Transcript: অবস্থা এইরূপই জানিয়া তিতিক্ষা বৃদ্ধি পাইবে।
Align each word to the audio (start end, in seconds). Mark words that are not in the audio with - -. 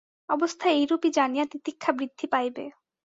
অবস্থা 0.29 0.67
এইরূপই 0.71 1.09
জানিয়া 1.11 1.45
তিতিক্ষা 1.45 1.91
বৃদ্ধি 1.91 2.25
পাইবে। 2.27 2.65